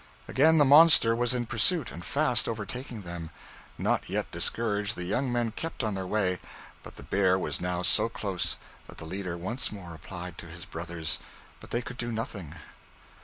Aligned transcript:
Again 0.27 0.57
the 0.57 0.65
monster 0.65 1.15
was 1.15 1.35
in 1.35 1.45
pursuit, 1.45 1.91
and 1.91 2.03
fast 2.03 2.49
overtaking 2.49 3.03
them. 3.03 3.29
Not 3.77 4.09
yet 4.09 4.31
discouraged, 4.31 4.95
the 4.95 5.03
young 5.03 5.31
men 5.31 5.51
kept 5.51 5.83
on 5.83 5.93
their 5.93 6.07
way; 6.07 6.39
but 6.81 6.95
the 6.95 7.03
bear 7.03 7.37
was 7.37 7.61
now 7.61 7.83
so 7.83 8.09
close, 8.09 8.57
that 8.87 8.97
the 8.97 9.05
leader 9.05 9.37
once 9.37 9.71
more 9.71 9.93
applied 9.93 10.39
to 10.39 10.47
his 10.47 10.65
brothers, 10.65 11.19
but 11.59 11.69
they 11.69 11.83
could 11.83 11.97
do 11.97 12.11
nothing. 12.11 12.55